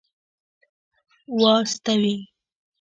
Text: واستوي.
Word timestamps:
واستوي. 1.41 2.17